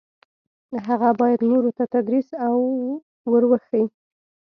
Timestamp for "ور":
3.31-3.43